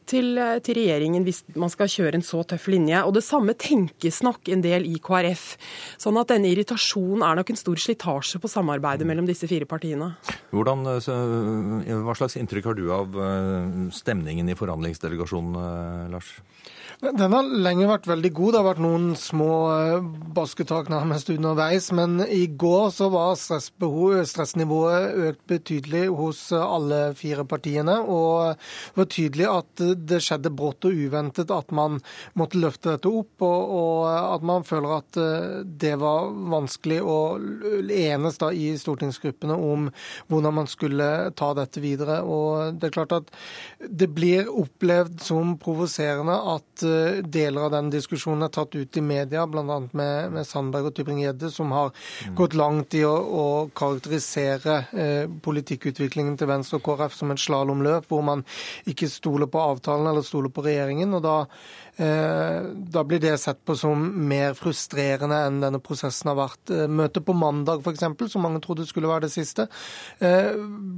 til, 0.09 0.33
eh, 0.41 0.57
til, 0.65 0.79
regjeringen 0.79 1.25
hvis 1.25 1.43
man 1.55 1.71
skal 1.71 1.89
kjøre 1.91 2.19
en 2.19 2.25
så 2.25 2.43
tøff 2.47 2.67
linje. 2.71 3.01
Og 3.07 3.15
det 3.15 3.23
samme 3.25 3.55
tenkes 3.57 4.21
nok 4.25 4.51
en 4.51 4.65
del 4.65 4.87
i 4.89 4.99
KrF. 5.03 5.47
Sånn 6.01 6.19
at 6.21 6.33
denne 6.33 6.51
irritasjonen 6.51 7.23
er 7.25 7.39
nok 7.39 7.53
en 7.53 7.61
stor 7.61 7.79
slitasje 7.81 8.41
på 8.43 8.51
samarbeidet 8.51 9.07
mellom 9.07 9.27
disse 9.29 9.47
fire 9.49 9.67
partiene. 9.69 10.13
Hvordan, 10.51 10.85
eh, 10.95 11.01
så, 11.03 11.15
hva 12.05 12.17
slags 12.17 12.37
inntrykk 12.39 12.71
har 12.71 12.79
du 12.79 12.85
av 12.93 13.19
stemningen 13.95 14.49
i 14.51 14.55
forhold 14.57 14.64
forhandlingsdelegasjonen, 14.65 15.55
eh, 15.61 16.09
Lars? 16.11 16.33
Den 17.03 17.33
har 17.35 17.43
lenge 17.43 17.87
vært 17.89 18.07
veldig 18.07 18.29
god. 18.33 18.53
Det 18.53 18.59
har 18.61 18.67
vært 18.69 18.83
noen 18.83 19.07
små 19.19 19.49
eh, 19.73 20.05
basketak 20.35 20.87
nærmest 20.89 21.29
underveis. 21.33 21.89
Men 21.95 22.21
i 22.23 22.45
går 22.47 22.87
så 22.95 23.09
var 23.13 23.35
stressnivået 23.35 25.17
økt 25.29 25.41
betydelig 25.51 26.05
hos 26.15 26.39
alle 26.55 27.11
fire 27.19 27.43
partiene. 27.45 27.97
Og 27.99 28.55
det 28.55 29.01
var 29.01 29.09
tydelig 29.11 29.49
at 29.51 29.83
det 30.09 30.21
skjedde 30.23 30.53
brått 30.55 30.87
og 30.87 30.95
uventet 30.95 31.51
at 31.53 31.73
man 31.75 31.99
måtte 32.39 32.61
løfte 32.63 32.95
dette 32.95 33.11
opp. 33.11 33.43
Og, 33.43 33.75
og 33.75 34.07
at 34.07 34.47
man 34.47 34.65
føler 34.67 34.95
at 35.01 35.19
eh, 35.21 35.59
det 35.67 35.97
var 36.01 36.31
vanskelig 36.55 37.01
å 37.03 37.19
enes 37.95 38.39
da 38.41 38.53
i 38.55 38.71
stortingsgruppene 38.79 39.59
om 39.59 39.89
hvordan 40.31 40.59
man 40.61 40.71
skulle 40.71 41.11
ta 41.35 41.51
dette 41.59 41.83
videre. 41.83 42.21
Og 42.23 42.79
det 42.79 42.89
er 42.89 42.97
klart 43.01 43.19
at 43.19 43.35
det 43.83 44.09
blir 44.15 44.47
opplevd 44.47 45.19
som 45.25 45.57
provoserende 45.59 46.39
at 46.54 46.54
Eh, 46.55 47.21
deler 47.23 47.67
av 47.67 47.71
den 47.73 47.91
diskusjonen 47.93 48.47
er 48.47 48.53
tatt 48.53 48.75
ut 48.75 48.97
i 48.97 49.03
media, 49.03 49.45
bl.a. 49.47 49.79
Med, 49.91 50.31
med 50.33 50.47
Sandberg 50.47 50.89
og 50.89 50.95
Tybring-Gjedde, 50.97 51.51
som 51.53 51.71
har 51.75 51.91
mm. 51.91 52.35
gått 52.39 52.57
langt 52.57 52.97
i 52.97 53.05
å, 53.07 53.13
å 53.15 53.45
karakterisere 53.75 54.77
eh, 54.91 55.31
politikkutviklingen 55.45 56.37
til 56.39 56.51
Venstre 56.51 56.81
og 56.81 56.85
KrF 56.87 57.17
som 57.17 57.33
et 57.33 57.41
slalåmløp, 57.41 58.09
hvor 58.11 58.25
man 58.25 58.45
ikke 58.89 59.11
stoler 59.11 59.51
på 59.51 59.63
avtalen 59.63 60.11
eller 60.11 60.25
stoler 60.25 60.53
på 60.53 60.65
regjeringen. 60.65 61.17
og 61.17 61.25
da 61.25 61.39
Eh, 61.97 62.61
da 62.75 63.03
blir 63.03 63.19
det 63.19 63.37
sett 63.37 63.65
på 63.65 63.75
som 63.79 64.01
mer 64.27 64.53
frustrerende 64.53 65.37
enn 65.47 65.61
denne 65.63 65.79
prosessen 65.79 66.27
har 66.31 66.35
vært. 66.41 66.71
Eh, 66.73 66.89
møtet 66.91 67.23
på 67.23 67.35
mandag 67.37 67.85
f.eks., 67.85 68.31
som 68.33 68.43
mange 68.43 68.59
trodde 68.63 68.87
skulle 68.87 69.07
være 69.07 69.29
det 69.29 69.35
siste, 69.35 69.69
eh, 70.19 70.51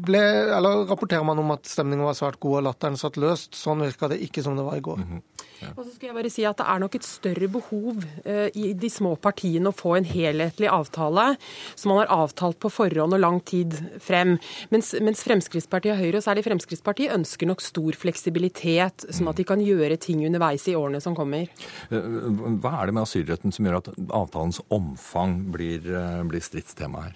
ble, 0.08 0.24
eller 0.58 0.88
rapporterer 0.90 1.28
man 1.28 1.38
om 1.44 1.54
at 1.54 1.70
stemningen 1.70 2.08
var 2.08 2.18
svært 2.18 2.40
god 2.42 2.62
og 2.62 2.66
latteren 2.72 2.98
satt 2.98 3.22
løst. 3.22 3.54
Sånn 3.54 3.86
virka 3.86 4.10
det 4.10 4.24
ikke 4.26 4.42
som 4.46 4.58
det 4.58 4.66
var 4.66 4.78
i 4.78 4.86
går. 4.90 4.98
Mm 4.98 5.08
-hmm. 5.12 5.46
Ja. 5.62 5.72
Og 5.76 5.84
så 5.84 5.92
skulle 5.94 6.12
jeg 6.12 6.18
bare 6.18 6.34
si 6.34 6.46
at 6.48 6.58
Det 6.58 6.68
er 6.68 6.82
nok 6.82 6.96
et 6.98 7.06
større 7.08 7.48
behov 7.52 8.04
i 8.58 8.72
de 8.78 8.90
små 8.92 9.16
partiene 9.22 9.70
å 9.70 9.76
få 9.76 9.96
en 9.98 10.08
helhetlig 10.08 10.70
avtale 10.72 11.26
som 11.76 11.92
man 11.92 12.02
har 12.02 12.12
avtalt 12.14 12.60
på 12.62 12.72
forhånd 12.72 13.16
og 13.18 13.22
lang 13.22 13.40
tid 13.48 13.76
frem. 14.04 14.36
Mens, 14.74 14.94
mens 15.04 15.24
Fremskrittspartiet 15.26 15.96
og 15.96 16.02
Høyre, 16.02 16.20
og 16.20 16.26
særlig 16.26 16.46
Fremskrittspartiet, 16.48 17.14
ønsker 17.16 17.50
nok 17.50 17.64
stor 17.66 17.98
fleksibilitet, 17.98 19.08
sånn 19.14 19.32
at 19.32 19.40
de 19.40 19.48
kan 19.48 19.64
gjøre 19.64 20.00
ting 20.02 20.24
underveis 20.28 20.68
i 20.70 20.76
årene 20.78 21.02
som 21.04 21.16
kommer. 21.18 21.50
Eh, 21.92 22.10
hva 22.62 22.74
er 22.82 22.90
det 22.90 22.98
med 22.98 23.06
asylretten 23.06 23.56
som 23.56 23.68
gjør 23.68 23.82
at 23.82 23.94
avtalens 24.08 24.62
omfang 24.74 25.40
blir, 25.54 25.86
eh, 25.86 26.24
blir 26.28 26.44
stridstema 26.44 27.08
her? 27.08 27.16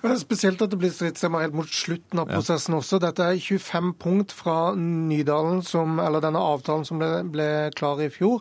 Spesielt 0.00 0.62
at 0.64 0.72
det 0.72 0.78
blir 0.80 0.92
stridstema 0.94 1.42
helt 1.42 1.56
mot 1.56 1.68
slutten 1.68 2.22
av 2.22 2.30
prosessen 2.30 2.76
også. 2.78 3.00
Dette 3.02 3.26
er 3.26 3.40
25 3.40 3.90
punkt 4.00 4.32
fra 4.32 4.72
Nydalen, 4.72 5.60
som, 5.66 5.98
eller 6.00 6.24
denne 6.24 6.40
avtalen 6.40 6.86
som 6.88 7.02
ble, 7.02 7.10
ble 7.28 7.48
klar 7.76 8.00
i 8.00 8.08
fjor. 8.12 8.40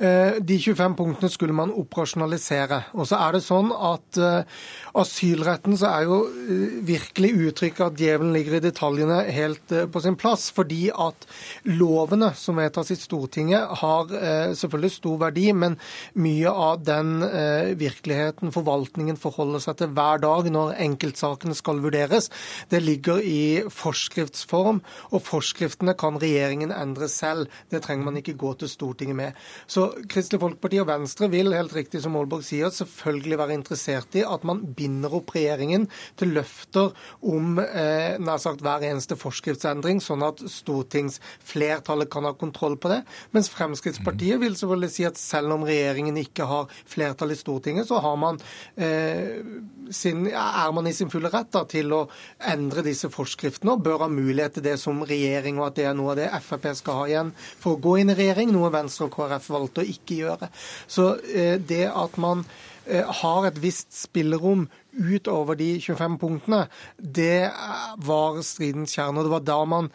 Eh, 0.00 0.38
de 0.40 0.56
25 0.56 0.94
punktene 0.96 1.28
skulle 1.28 1.52
man 1.56 1.72
operasjonalisere. 1.76 2.78
Og 2.96 3.08
så 3.08 3.18
er 3.20 3.36
det 3.36 3.42
sånn 3.44 3.68
at 3.72 4.20
uh, 4.20 4.60
asylretten 4.96 5.76
så 5.76 5.90
er 5.90 6.06
jo 6.08 6.20
uh, 6.24 6.78
virkelig 6.88 7.30
uttrykket 7.50 7.82
at 7.84 8.00
djevelen 8.00 8.32
ligger 8.32 8.56
i 8.56 8.62
detaljene 8.64 9.18
helt 9.28 9.74
uh, 9.76 9.84
på 9.92 10.00
sin 10.00 10.16
plass. 10.20 10.46
Fordi 10.56 10.86
at 10.92 11.28
lovene 11.68 12.30
som 12.36 12.56
vedtas 12.60 12.94
i 12.94 12.96
Stortinget 13.00 13.76
har 13.82 14.08
selvfølgelig 14.56 14.92
stor 14.94 15.18
verdi, 15.20 15.46
men 15.56 15.76
mye 16.20 16.50
av 16.50 16.80
den 16.84 17.20
virkeligheten 17.78 18.52
forvaltningen 18.54 19.18
forholder 19.20 19.62
seg 19.62 19.78
til 19.80 19.92
hver 19.96 20.20
dag 20.22 20.48
når 20.52 20.72
enkeltsakene 20.90 21.56
skal 21.58 21.82
vurderes, 21.82 22.30
det 22.70 22.82
ligger 22.84 23.22
i 23.24 23.62
forskriftsform. 23.70 24.82
Og 25.14 25.24
forskriftene 25.26 25.94
kan 25.98 26.18
regjeringen 26.20 26.74
endre 26.74 27.08
selv. 27.10 27.50
Det 27.70 27.82
trenger 27.84 28.08
man 28.08 28.20
ikke 28.20 28.38
gå 28.38 28.52
til 28.60 28.70
Stortinget 28.70 29.16
med. 29.16 29.38
Så 29.70 29.90
Kristelig 30.10 30.42
Folkeparti 30.42 30.80
og 30.82 30.88
Venstre 30.90 31.30
vil, 31.32 31.54
helt 31.56 31.74
riktig 31.76 32.02
som 32.04 32.16
Aalborg 32.18 32.44
sier, 32.46 32.72
selvfølgelig 32.74 33.38
være 33.40 33.56
interessert 33.58 34.18
i 34.18 34.24
at 34.26 34.44
man 34.46 34.62
binder 34.76 35.12
opp 35.20 35.34
regjeringen 35.34 35.86
til 36.20 36.34
løfter 36.36 36.94
om 37.26 37.58
eh, 37.62 38.16
nær 38.20 38.40
sagt 38.42 38.64
hver 38.64 38.84
eneste 38.88 39.18
forskriftsendring, 39.20 40.00
sånn 40.04 40.24
at 40.26 40.42
stortingsflertallet 40.50 42.10
kan 42.12 42.28
ha 42.28 42.34
kontroll 42.38 42.76
på 42.80 42.92
det. 42.92 43.02
Mens 43.36 43.50
Fremskrittspartiet 43.52 44.40
vil 44.42 44.56
selvfølgelig 44.58 44.94
si 44.94 45.06
at 45.08 45.20
selv 45.20 45.56
om 45.56 45.66
regjeringen 45.68 46.18
ikke 46.20 46.48
har 46.50 46.70
flertall 46.88 47.34
i 47.34 47.38
Stortinget, 47.38 47.88
så 47.90 48.00
har 48.04 48.16
man, 48.20 48.40
eh, 48.76 49.40
sin, 49.90 50.26
er 50.26 50.72
man 50.72 50.79
i 50.88 50.94
sin 50.96 51.10
fulle 51.12 51.30
rett 51.32 51.50
da, 51.52 51.64
til 51.68 51.92
å 51.92 52.00
endre 52.52 52.84
disse 52.86 53.10
forskriftene 53.12 53.74
og 53.74 53.84
bør 53.86 54.06
ha 54.06 54.10
mulighet 54.12 54.58
til 54.58 54.66
det 54.70 54.76
som 54.80 55.02
regjering, 55.06 55.60
og 55.60 55.70
at 55.70 55.78
det 55.80 55.88
er 55.90 55.96
noe 55.98 56.14
av 56.14 56.20
det 56.20 56.30
Frp 56.44 56.70
skal 56.78 57.00
ha 57.00 57.06
igjen 57.10 57.32
for 57.36 57.76
å 57.76 57.82
gå 57.82 57.96
inn 58.00 58.12
i 58.12 58.18
regjering, 58.18 58.52
noe 58.54 58.72
Venstre 58.74 59.08
og 59.08 59.14
KrF 59.16 59.50
valgte 59.52 59.84
å 59.84 59.90
ikke 59.94 60.20
gjøre. 60.22 60.50
Så 60.90 61.12
eh, 61.28 61.56
det 61.58 61.86
at 61.90 62.16
man 62.22 62.44
eh, 62.86 63.04
har 63.22 63.48
et 63.48 63.60
visst 63.62 63.92
spillerom 63.96 64.68
utover 64.96 65.58
de 65.58 65.72
25 65.78 66.16
punktene, 66.20 66.64
det 66.98 67.50
var 68.06 68.40
stridens 68.46 68.96
kjerne. 68.96 69.20
og 69.20 69.28
Det 69.28 69.34
var 69.36 69.46
da 69.46 69.60
man 69.68 69.92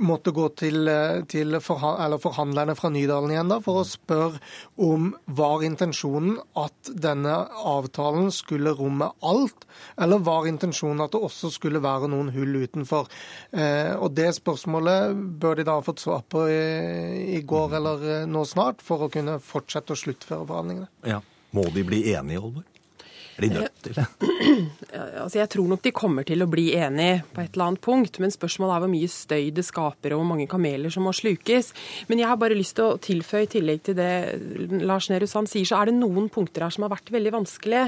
måtte 0.00 0.32
gå 0.32 0.48
til, 0.56 0.88
eh, 0.88 1.22
til 1.28 1.58
forhandlerne 1.60 2.74
fra 2.76 2.90
Nydalen 2.90 3.30
igjen 3.34 3.50
da, 3.50 3.58
for 3.60 3.82
å 3.82 3.86
spørre 3.86 4.40
om 4.80 5.12
var 5.26 5.64
intensjonen 5.66 6.38
at 6.56 6.92
denne 6.94 7.34
avtalen 7.52 8.30
skulle 8.32 8.74
romme 8.78 9.10
alt, 9.22 9.66
eller 9.98 10.18
var 10.24 10.48
intensjonen 10.48 11.04
at 11.04 11.12
det 11.12 11.22
også 11.22 11.52
skulle 11.52 11.82
være 11.82 12.08
noen 12.08 12.32
hull 12.32 12.62
utenfor. 12.64 13.08
Eh, 13.52 13.94
og 13.96 14.14
Det 14.14 14.34
spørsmålet 14.36 15.16
bør 15.40 15.56
de 15.56 15.64
da 15.64 15.78
ha 15.78 15.84
fått 15.84 16.00
svar 16.00 16.22
på 16.28 16.46
i, 16.48 17.36
i 17.36 17.42
går 17.42 17.76
eller 17.80 18.08
eh, 18.22 18.26
nå 18.26 18.44
snart, 18.44 18.82
for 18.82 19.06
å 19.06 19.12
kunne 19.12 19.40
fortsette 19.40 19.92
å 19.92 19.98
sluttføre 19.98 20.46
forhandlingene. 20.46 20.88
Ja. 21.04 21.20
Må 21.52 21.66
de 21.68 21.82
bli 21.84 22.14
enige, 22.14 22.40
Olvor? 22.40 22.64
Er 23.36 23.46
de 23.46 23.50
nødt 23.54 23.82
til 23.84 23.96
det? 23.96 24.06
Altså, 24.92 25.38
jeg 25.38 25.48
tror 25.48 25.68
nok 25.70 25.80
de 25.84 25.92
kommer 25.94 26.26
til 26.26 26.42
å 26.44 26.48
bli 26.50 26.66
enige 26.76 27.22
på 27.32 27.40
et 27.40 27.54
eller 27.54 27.70
annet 27.70 27.82
punkt, 27.84 28.18
men 28.20 28.32
spørsmålet 28.32 28.74
er 28.74 28.82
hvor 28.82 28.90
mye 28.92 29.08
støy 29.08 29.46
det 29.54 29.64
skaper 29.64 30.12
og 30.12 30.20
hvor 30.20 30.28
mange 30.28 30.48
kameler 30.50 30.92
som 30.92 31.06
må 31.06 31.14
slukes. 31.16 31.70
Men 32.10 32.20
jeg 32.20 32.28
har 32.28 32.40
bare 32.40 32.58
lyst 32.58 32.76
til 32.76 32.90
å 32.90 32.98
tilføye, 33.00 33.46
i 33.46 33.50
tillegg 33.54 33.84
til 33.86 33.96
det 33.96 34.10
Lars 34.84 35.08
Nehru 35.08 35.28
Sand 35.30 35.48
sier, 35.48 35.64
så 35.68 35.80
er 35.80 35.88
det 35.88 35.96
noen 35.96 36.28
punkter 36.32 36.66
her 36.66 36.74
som 36.74 36.84
har 36.84 36.92
vært 36.92 37.12
veldig 37.14 37.32
vanskelige. 37.38 37.86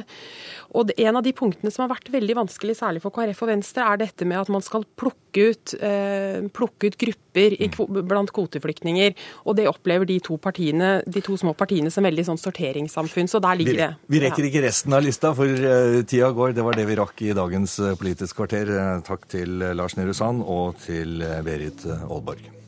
Og 0.79 0.95
en 0.97 1.21
av 1.21 1.27
de 1.27 1.35
punktene 1.37 1.75
som 1.75 1.85
har 1.85 1.93
vært 1.93 2.09
veldig 2.15 2.39
vanskelig, 2.41 2.79
særlig 2.81 3.05
for 3.05 3.15
KrF 3.15 3.45
og 3.45 3.53
Venstre, 3.53 3.85
er 3.85 4.05
dette 4.07 4.29
med 4.29 4.41
at 4.41 4.53
man 4.55 4.65
skal 4.65 4.89
plukke 4.97 5.24
ut, 5.43 5.75
eh, 5.81 6.47
plukke 6.55 6.91
ut 6.91 6.99
grupper 7.01 7.57
i, 7.59 7.69
blant 8.03 8.33
kvoteflyktninger. 8.35 9.15
Og 9.45 9.59
det 9.59 9.69
opplever 9.71 10.09
de 10.09 10.19
to, 10.25 10.39
partiene, 10.39 11.03
de 11.07 11.25
to 11.25 11.37
små 11.41 11.55
partiene 11.59 11.91
som 11.91 12.07
veldig 12.07 12.27
sånn 12.31 12.41
sorteringssamfunn. 12.41 13.31
Så 13.31 13.43
der 13.43 13.61
ligger 13.61 13.81
det. 13.81 13.91
Vi, 14.07 14.19
vi 14.19 14.25
rekker 14.27 14.49
ikke 14.49 14.65
resten 14.67 14.97
av 14.97 15.05
lista 15.05 15.35
for 15.37 15.47
uh, 15.47 16.01
tida 16.03 16.31
går. 16.35 16.57
Det 16.57 16.67
var 16.67 16.79
det 16.79 16.89
vi 16.89 16.99
rakk 17.01 17.25
i 17.27 17.35
dagens 17.37 17.79
uh, 17.83 17.95
Politisk 17.99 18.43
kvarter. 18.43 18.71
Takk 19.07 19.29
til 19.31 19.63
Lars 19.77 19.97
Nehru 19.99 20.15
Sand 20.17 20.45
og 20.47 20.79
til 20.85 21.23
Berit 21.47 21.87
Aalborg. 21.87 22.64